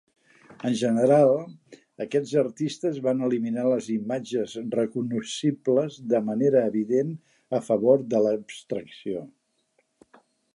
[0.67, 1.33] En general,
[2.05, 7.13] aquests artistes van eliminar les imatges recognoscibles de manera evident
[7.59, 9.23] a favor de l'abstracció.